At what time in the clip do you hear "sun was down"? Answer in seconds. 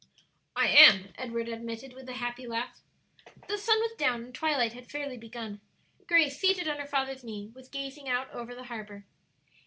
3.59-4.23